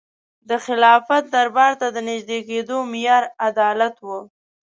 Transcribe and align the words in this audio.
د 0.49 0.51
خلافت 0.65 1.23
دربار 1.35 1.71
ته 1.81 1.87
د 1.95 1.97
نژدې 2.09 2.39
کېدو 2.49 2.77
معیار 2.91 3.23
عدالت 3.47 3.95
و. 4.05 4.09